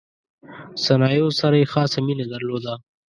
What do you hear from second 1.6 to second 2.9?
یې خاصه مینه درلوده.